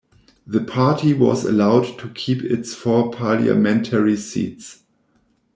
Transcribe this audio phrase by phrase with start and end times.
[0.47, 4.81] The party was allowed to keep its four parliamentary seats.